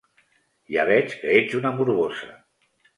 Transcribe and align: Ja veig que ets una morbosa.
Ja 0.77 0.87
veig 0.91 1.15
que 1.21 1.37
ets 1.43 1.61
una 1.63 1.77
morbosa. 1.79 2.35